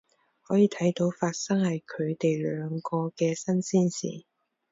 [0.41, 4.25] 可以睇到發生喺佢哋兩個嘅新鮮事